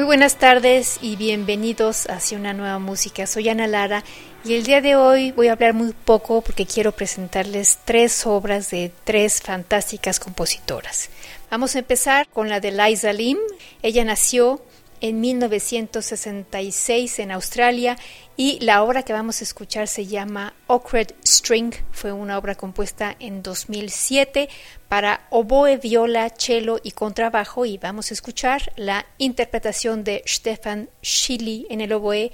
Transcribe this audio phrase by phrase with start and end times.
[0.00, 3.26] Muy buenas tardes y bienvenidos hacia una nueva música.
[3.26, 4.02] Soy Ana Lara
[4.46, 8.70] y el día de hoy voy a hablar muy poco porque quiero presentarles tres obras
[8.70, 11.10] de tres fantásticas compositoras.
[11.50, 13.36] Vamos a empezar con la de Liza Lim.
[13.82, 14.62] Ella nació
[15.00, 17.96] en 1966 en Australia
[18.36, 21.72] y la obra que vamos a escuchar se llama Awkward String.
[21.92, 24.48] Fue una obra compuesta en 2007
[24.88, 31.66] para oboe, viola, cello y contrabajo y vamos a escuchar la interpretación de Stefan Schilly
[31.70, 32.32] en el oboe,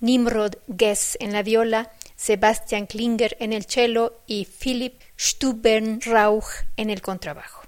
[0.00, 7.02] Nimrod Gess en la viola, Sebastian Klinger en el cello y Philipp Stubenrauch en el
[7.02, 7.65] contrabajo.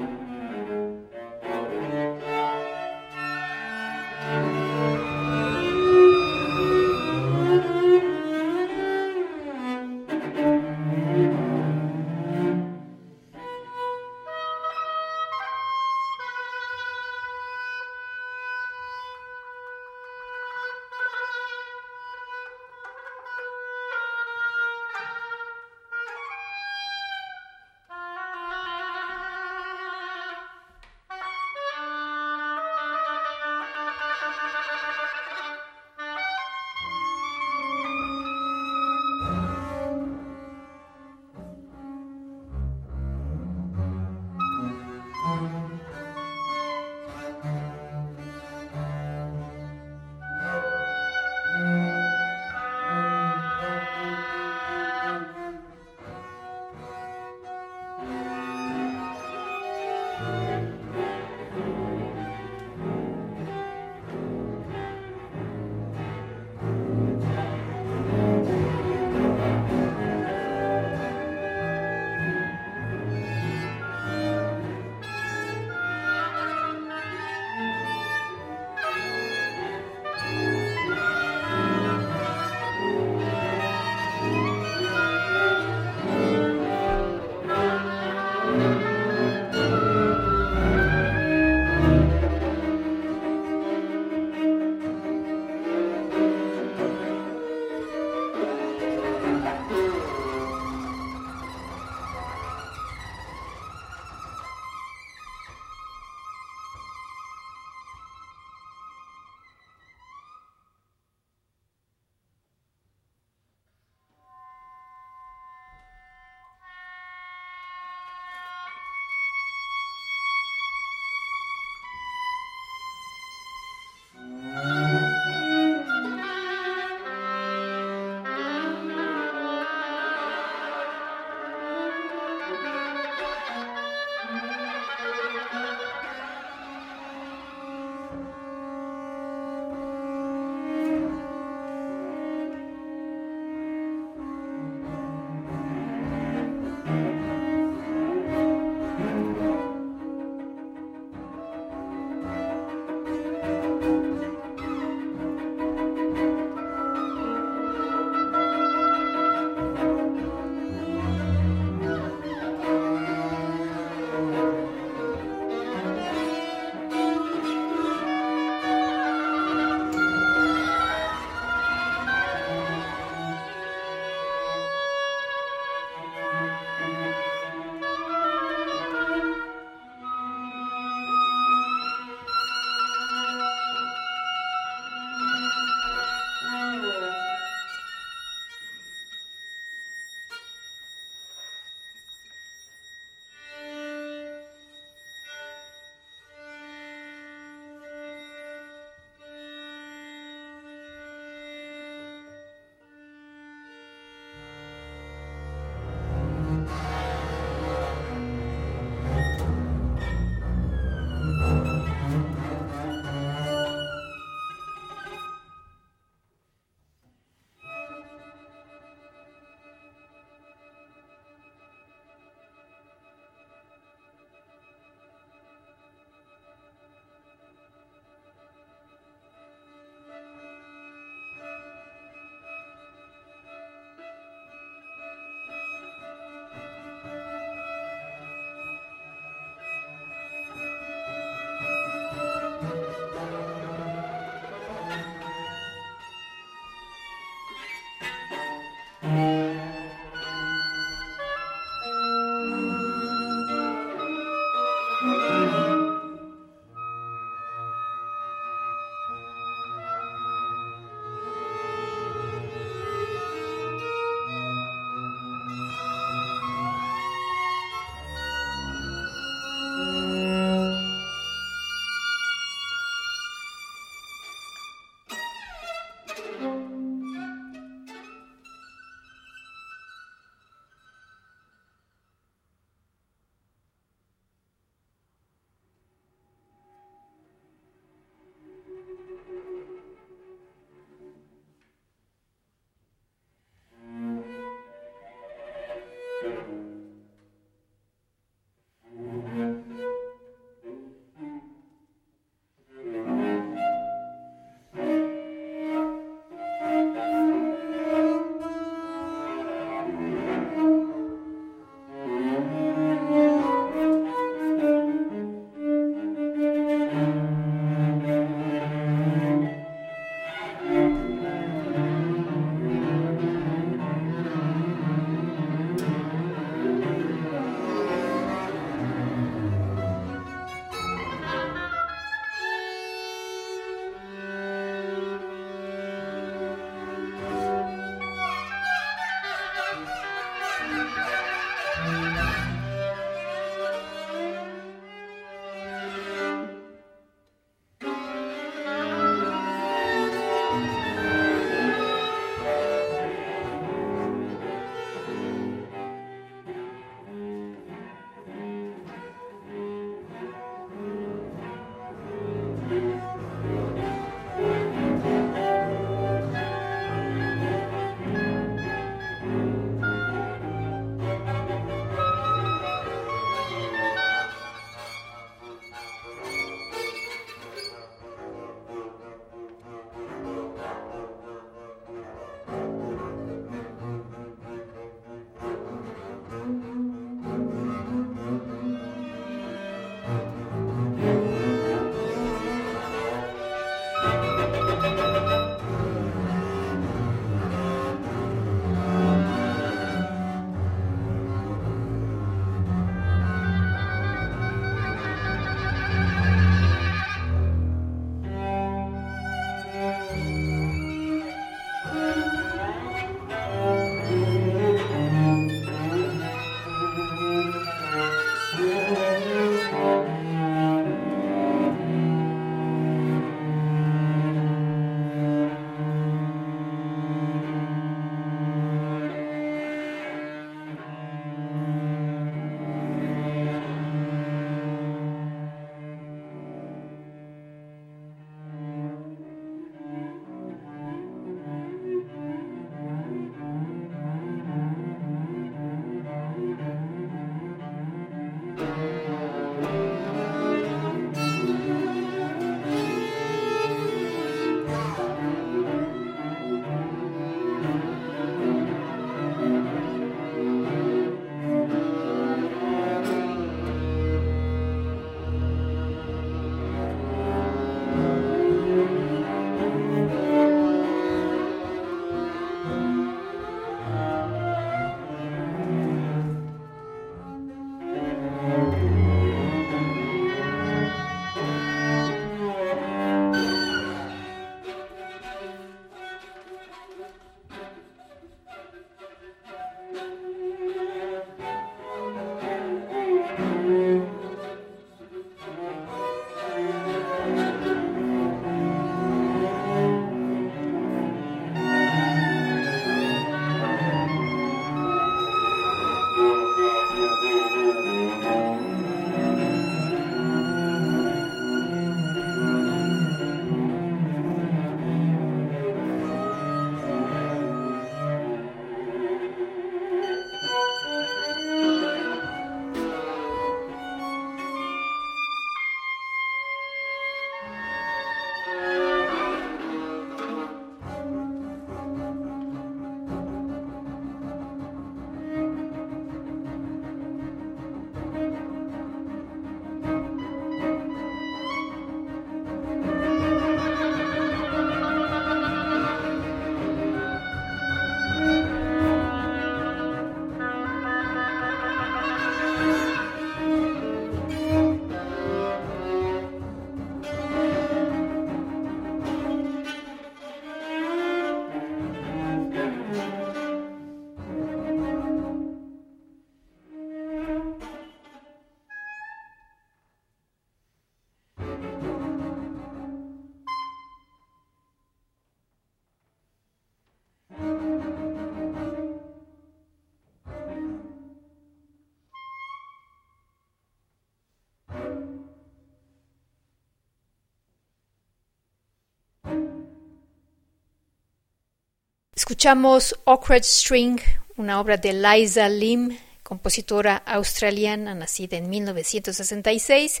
[592.30, 593.98] Escuchamos Awkward String,
[594.36, 600.00] una obra de Liza Lim, compositora australiana nacida en 1966.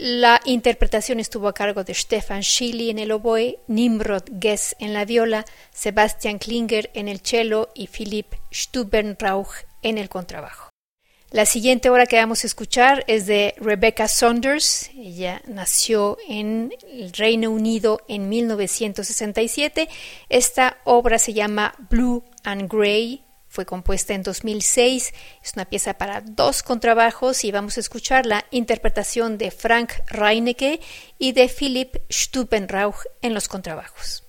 [0.00, 5.04] La interpretación estuvo a cargo de Stefan Schilly en el oboe, Nimrod Gess en la
[5.04, 10.71] viola, Sebastian Klinger en el cello y Philipp Stubenrauch en el contrabajo.
[11.32, 14.90] La siguiente obra que vamos a escuchar es de Rebecca Saunders.
[14.94, 19.88] Ella nació en el Reino Unido en 1967.
[20.28, 23.24] Esta obra se llama Blue and Grey.
[23.48, 25.14] Fue compuesta en 2006.
[25.42, 30.82] Es una pieza para dos contrabajos y vamos a escuchar la interpretación de Frank Reinecke
[31.18, 34.21] y de Philipp Stubenrauch en los contrabajos.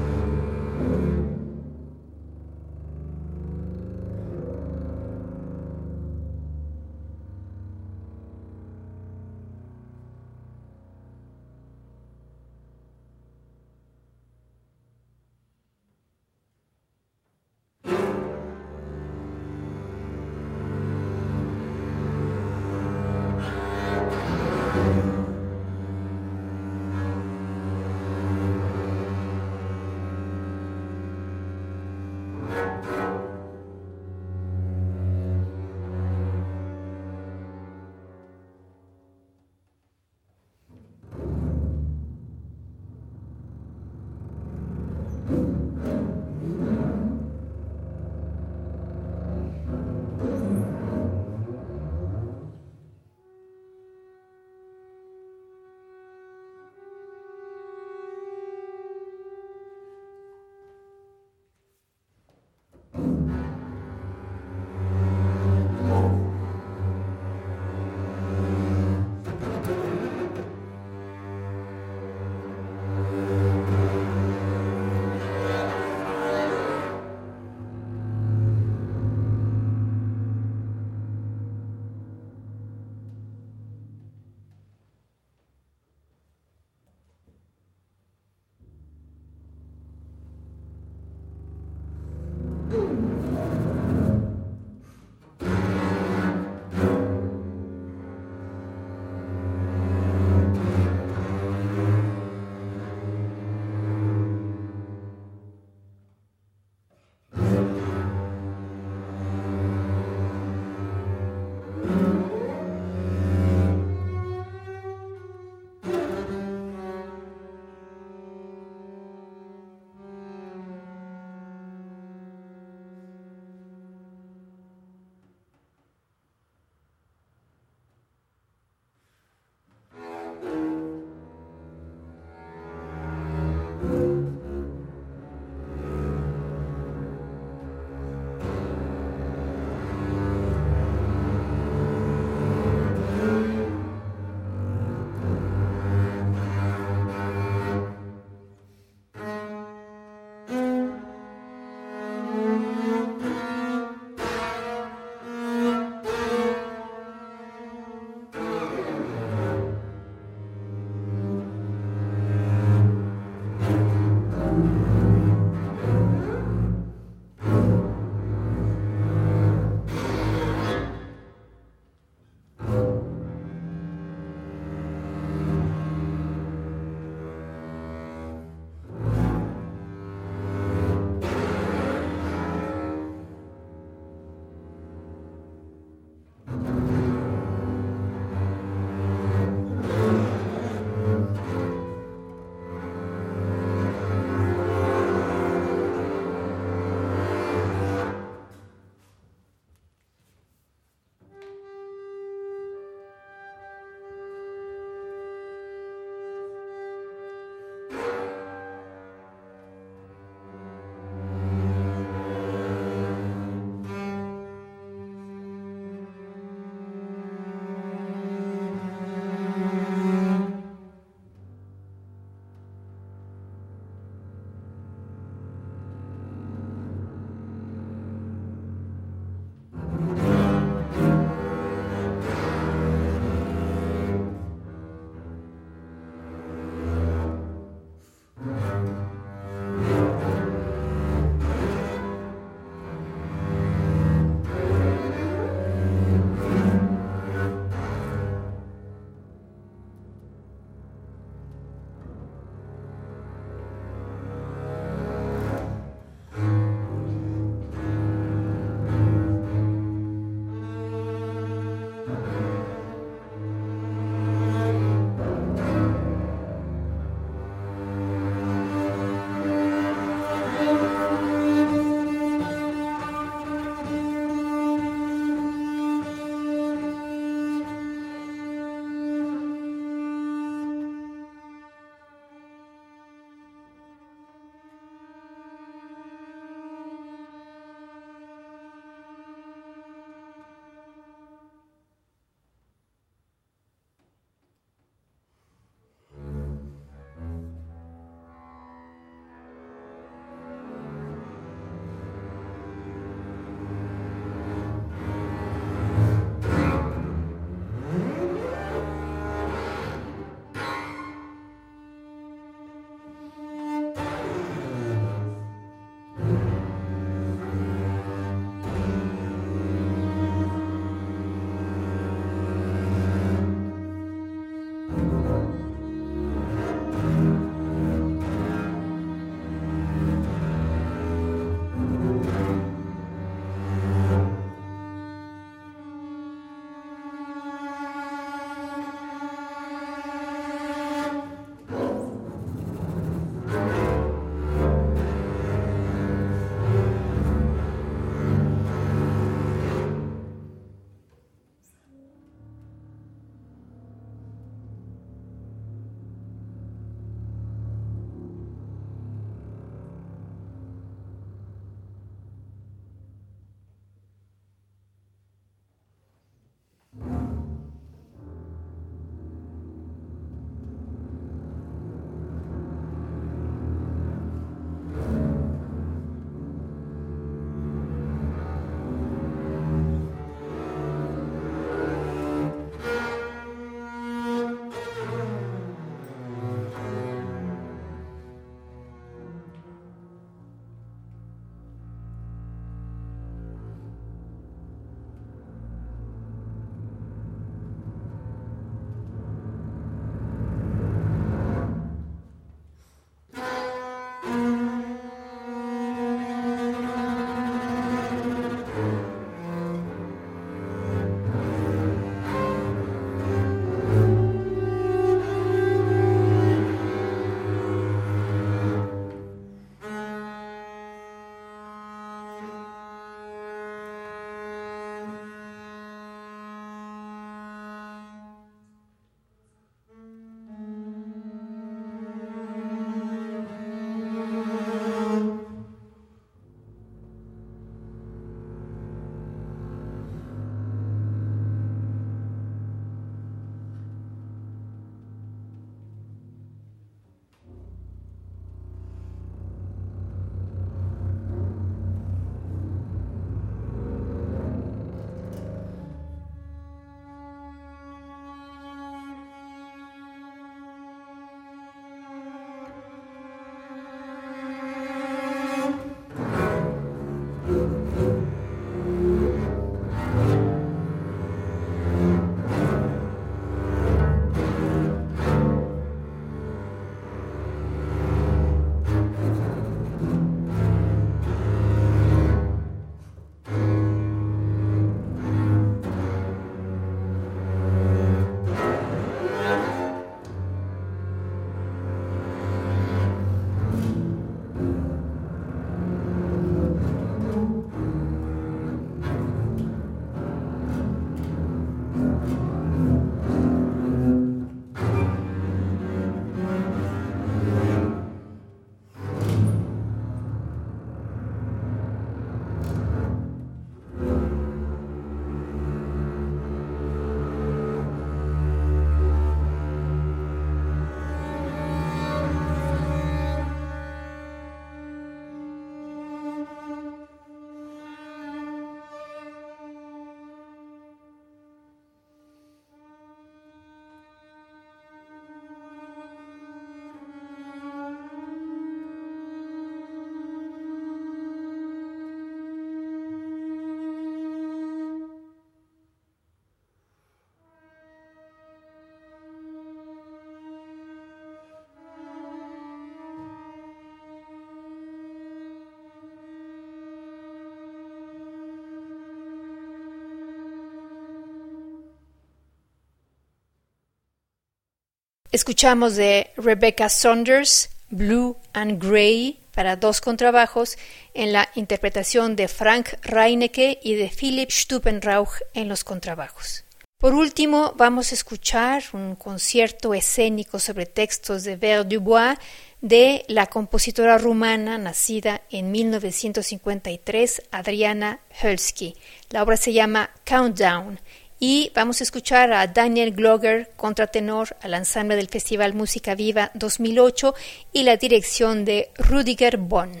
[565.38, 570.76] Escuchamos de Rebecca Saunders, Blue and Grey, para dos contrabajos,
[571.14, 576.64] en la interpretación de Frank Reinecke y de Philipp Stupenrauch en los contrabajos.
[576.98, 582.36] Por último, vamos a escuchar un concierto escénico sobre textos de Ver Dubois
[582.80, 588.96] de la compositora rumana nacida en 1953, Adriana Hölsky.
[589.30, 590.98] La obra se llama Countdown
[591.40, 597.34] y vamos a escuchar a Daniel Gloger, contratenor al ensamble del Festival Música Viva 2008
[597.72, 600.00] y la dirección de Rudiger Bonn.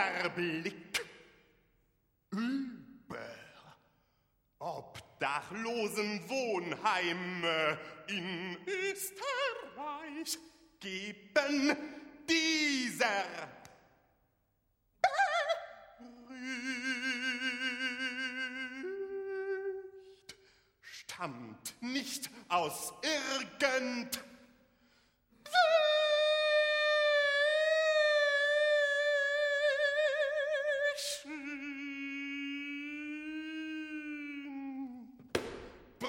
[0.04, 1.06] Überblick
[2.32, 3.20] über
[4.60, 10.38] obdachlosen Wohnheime in Österreich
[10.80, 11.78] geben.
[12.30, 13.26] Dieser
[20.82, 24.20] stammt nicht aus irgend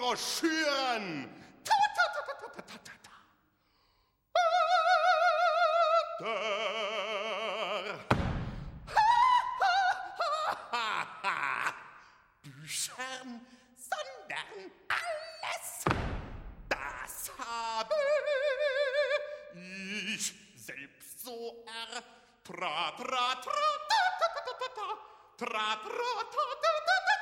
[0.05, 1.33] Broschüren.
[1.64, 3.14] Ta, ta, ta, ta, ta, ta, ta, ta.
[12.43, 13.31] Büchern,
[13.88, 15.67] sondern alles.
[16.69, 17.95] Das habe
[20.05, 22.03] ich selbst so er.
[22.45, 24.88] Tra, tra, tra, ta, ta, ta, ta, ta, ta,
[25.38, 27.13] tra, tra, ta, ta, ta, ta.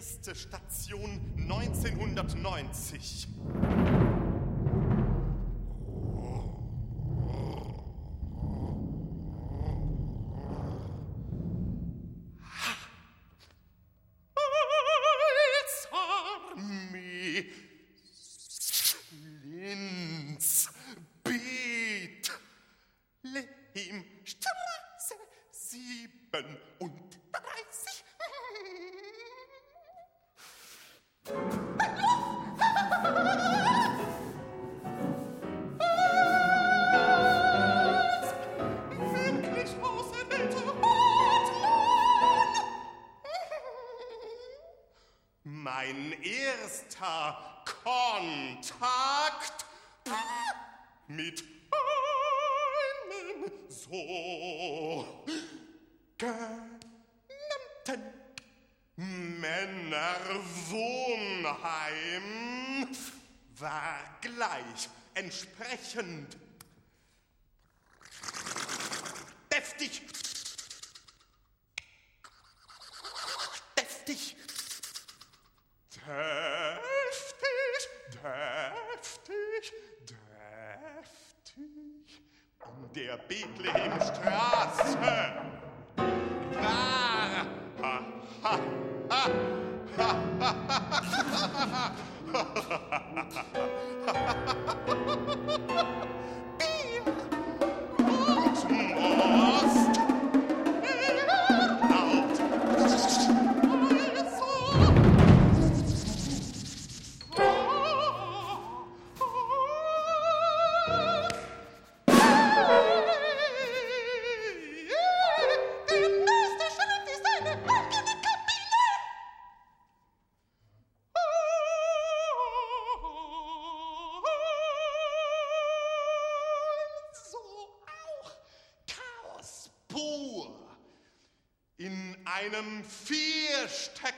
[0.00, 3.28] erste Station 1990.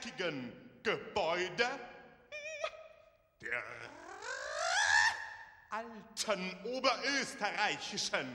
[0.03, 0.51] dreckigen
[0.83, 1.67] Gebäude,
[3.41, 3.63] der
[5.69, 8.27] alten oberösterreichischen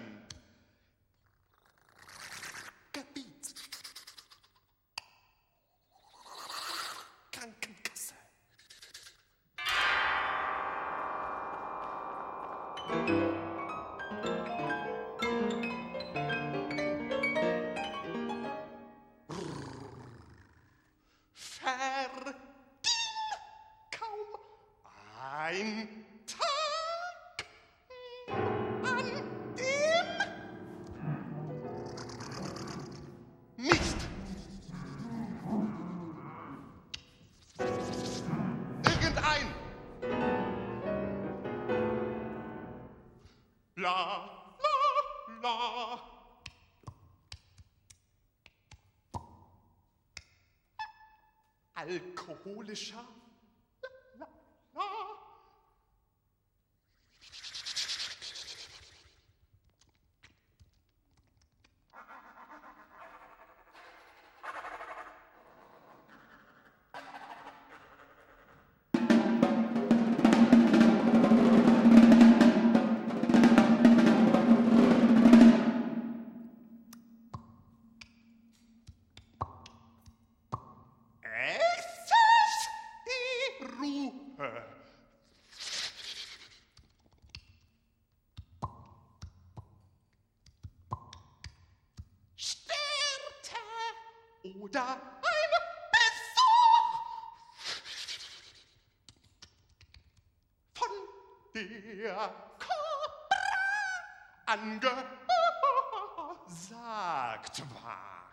[94.68, 95.00] oder ein
[95.92, 97.00] Besuch
[100.74, 100.90] von
[101.54, 103.46] der Cobra
[106.46, 108.30] angesagt war.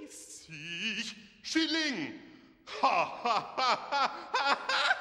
[0.00, 2.20] 30 Schilling.
[2.82, 4.04] Ha ha ha ha
[4.68, 4.95] ha!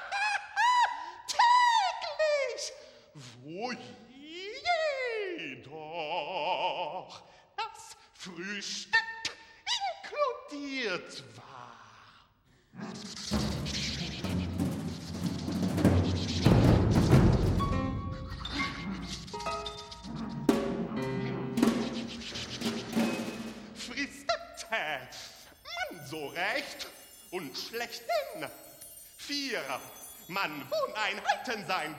[30.46, 30.94] Mann, wohn
[31.66, 31.96] sein.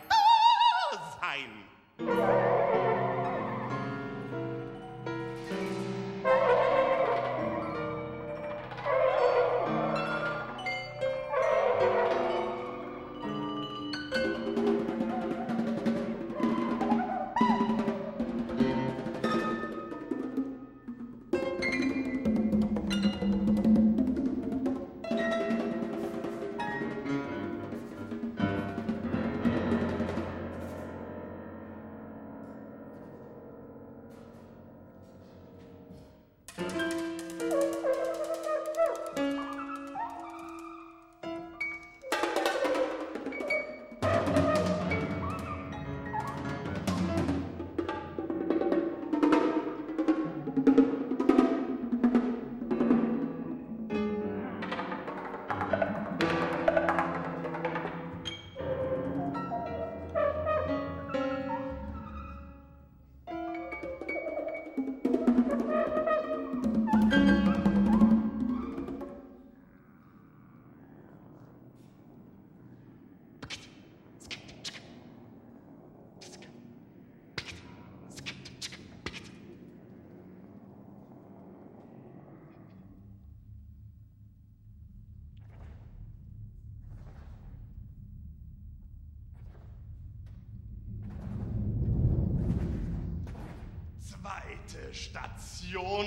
[94.67, 96.05] Zweite Station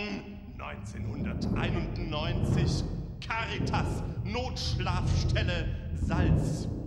[0.57, 2.83] 1991
[3.21, 6.78] Caritas Notschlafstelle Salzburg.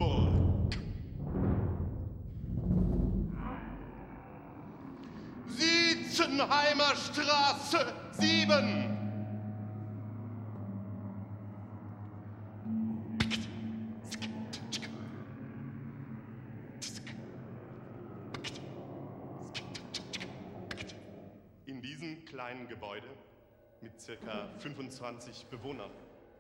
[24.63, 25.91] 25 Bewohnern,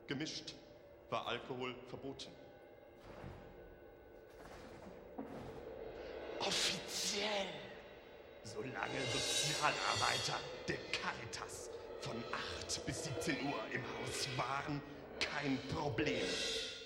[0.06, 0.54] gemischt,
[1.10, 2.30] war Alkohol verboten.
[6.38, 7.48] Offiziell,
[8.44, 11.70] solange Sozialarbeiter der Caritas
[12.00, 14.80] von 8 bis 17 Uhr im Haus waren,
[15.18, 16.24] kein Problem.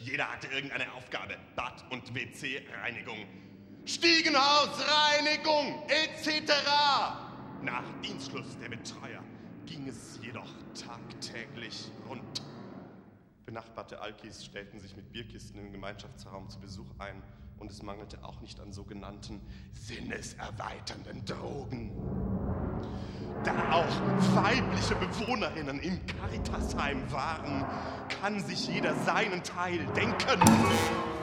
[0.00, 3.26] Jeder hatte irgendeine Aufgabe, Bad- und WC-Reinigung,
[3.84, 6.52] Stiegenhausreinigung etc.
[7.62, 9.25] Nach Dienstschluss der Betreuer
[9.66, 12.42] ging es jedoch tagtäglich rund.
[13.44, 17.22] Benachbarte Alkis stellten sich mit Bierkisten im Gemeinschaftsraum zu Besuch ein
[17.58, 19.40] und es mangelte auch nicht an sogenannten
[19.72, 21.90] sinneserweiternden Drogen.
[23.44, 27.64] Da auch weibliche Bewohnerinnen im Caritasheim waren,
[28.20, 31.15] kann sich jeder seinen Teil denken.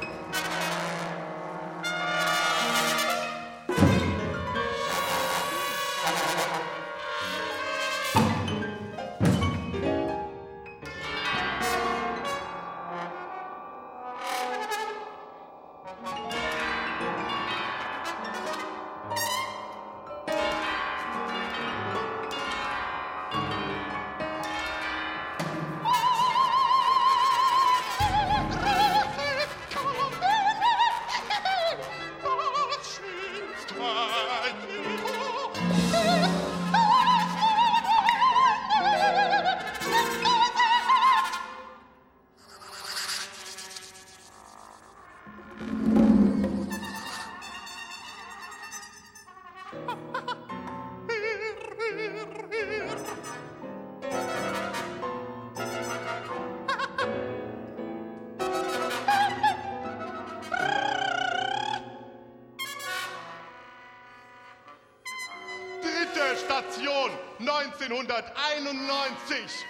[67.61, 69.65] 1991.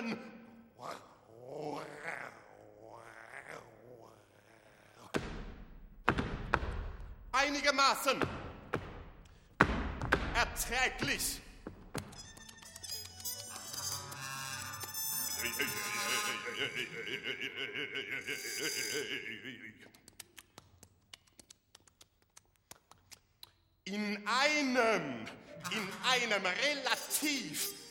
[0.00, 0.18] Leben.
[7.32, 8.20] Einigermaßen
[10.34, 11.40] erträglich.
[23.84, 25.26] In einem,
[25.70, 27.85] in einem relativ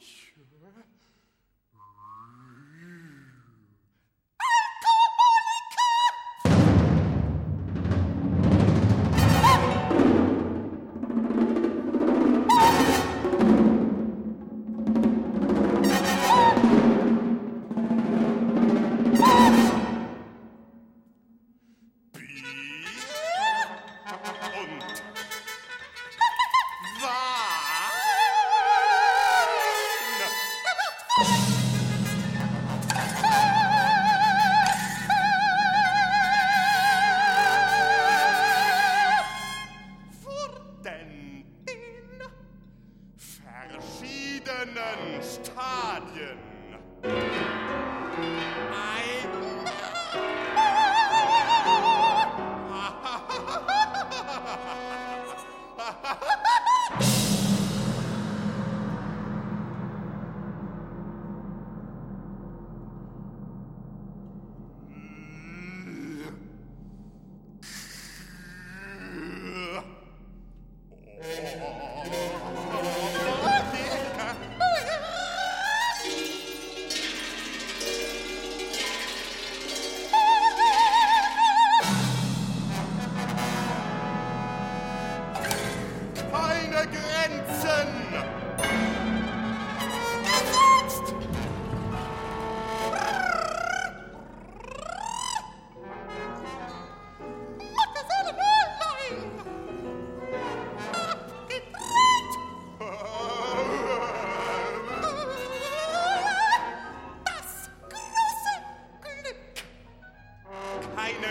[0.00, 0.44] Sure.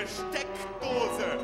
[0.08, 1.40] Steckdose.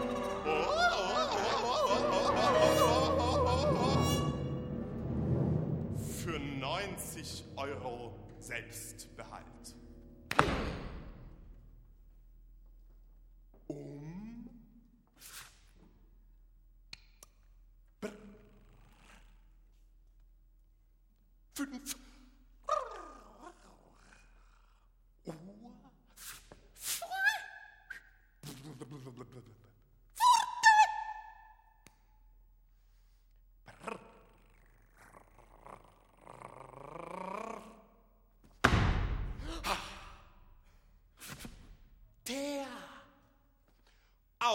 [6.24, 9.76] Für 90 Euro Selbstbehalt.
[13.68, 14.50] Um.
[21.54, 22.09] Fünf.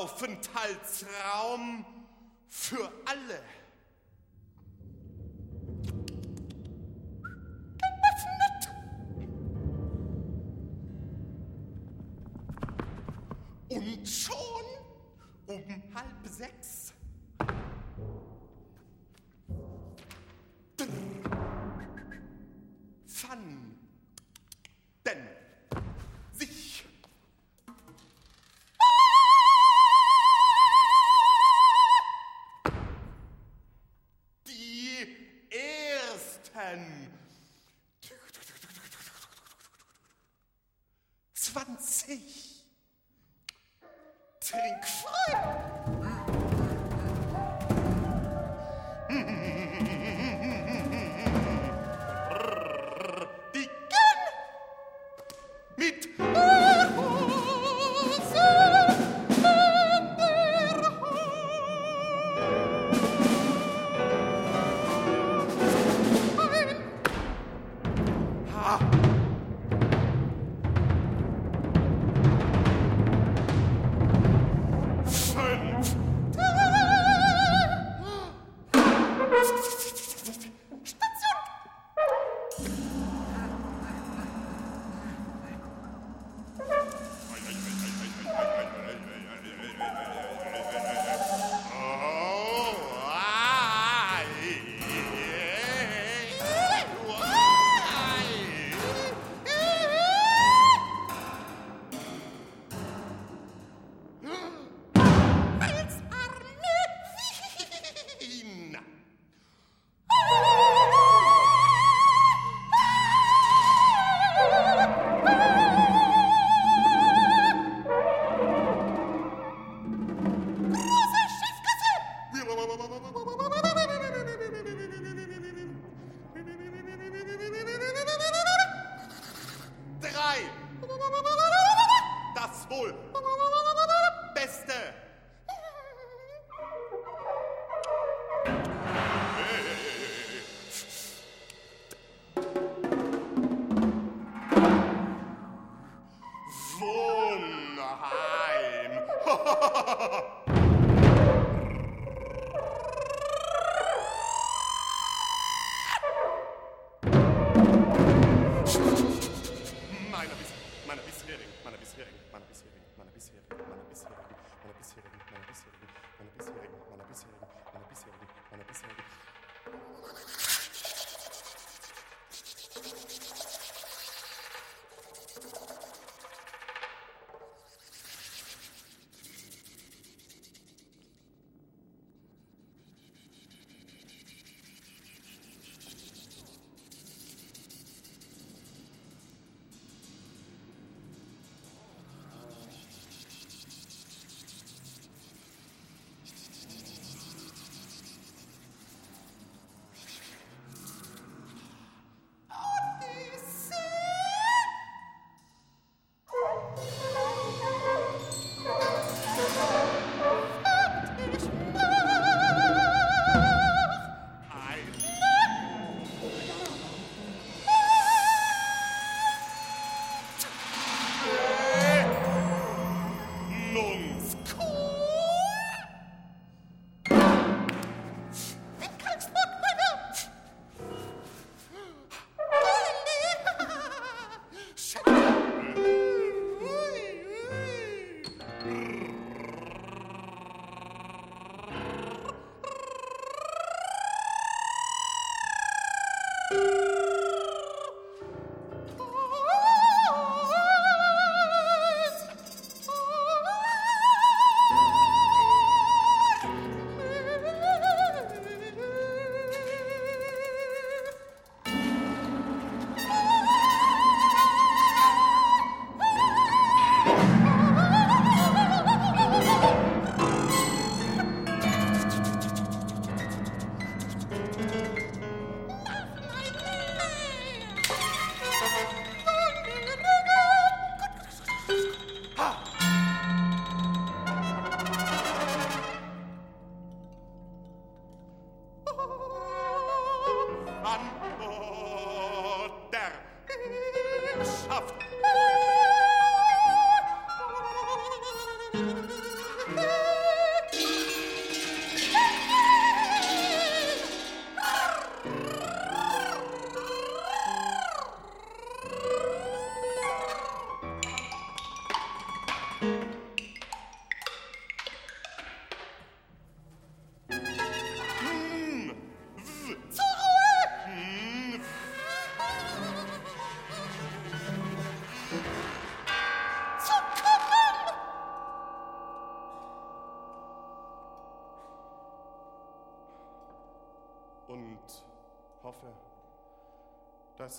[0.04, 1.86] Aufenthaltsraum
[2.50, 3.42] für alle.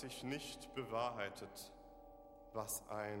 [0.00, 1.72] Sich nicht bewahrheitet,
[2.52, 3.20] was ein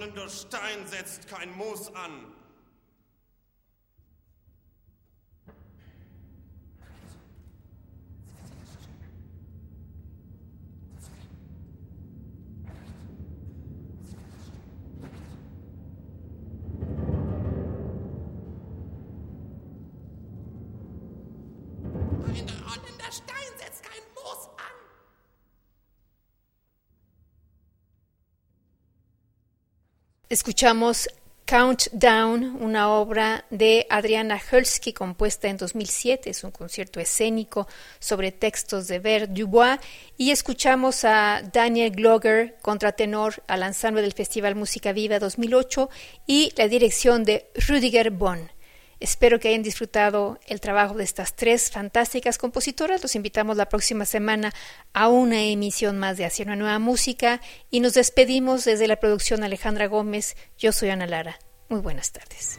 [0.00, 2.29] rollender Stein setzt kein Moos an.
[30.30, 31.08] Escuchamos
[31.44, 37.66] Countdown, una obra de Adriana Hölsky compuesta en 2007, es un concierto escénico
[37.98, 39.80] sobre textos de Ver Dubois
[40.16, 45.90] y escuchamos a Daniel Gloger, contratenor al ensamble del Festival Música Viva 2008
[46.28, 48.52] y la dirección de Rüdiger Bonn.
[49.00, 53.02] Espero que hayan disfrutado el trabajo de estas tres fantásticas compositoras.
[53.02, 54.52] Los invitamos la próxima semana
[54.92, 57.40] a una emisión más de Hacia una nueva música
[57.70, 60.36] y nos despedimos desde la producción Alejandra Gómez.
[60.58, 61.38] Yo soy Ana Lara.
[61.70, 62.58] Muy buenas tardes.